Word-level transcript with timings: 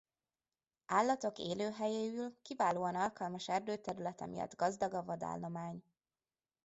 Állatok 0.85 1.37
élőhelyéül 1.37 2.35
kiválóan 2.41 2.95
alkalmas 2.95 3.47
erdőterülete 3.49 4.25
miatt 4.25 4.55
gazdag 4.55 4.93
a 4.93 5.03
vadállomány. 5.03 5.83